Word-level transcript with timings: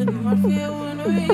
Let 0.00 0.14
me 0.14 0.54
feel 0.54 0.89
Thank 1.02 1.32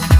you. 0.00 0.11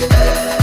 Yeah. 0.00 0.59